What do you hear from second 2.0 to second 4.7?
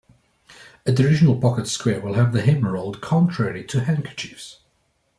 will have the hem rolled, contrary to handkerchiefs.